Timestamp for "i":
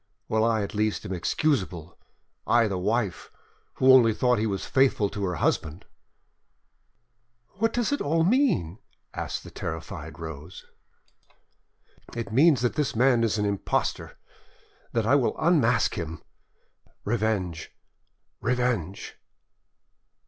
0.43-0.63, 2.47-2.67, 15.05-15.13